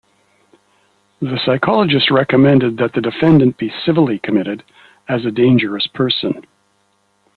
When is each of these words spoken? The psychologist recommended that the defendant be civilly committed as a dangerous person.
The 1.19 1.39
psychologist 1.45 2.09
recommended 2.09 2.77
that 2.77 2.93
the 2.93 3.01
defendant 3.01 3.57
be 3.59 3.71
civilly 3.85 4.17
committed 4.17 4.63
as 5.07 5.25
a 5.27 5.31
dangerous 5.31 5.85
person. 5.85 6.43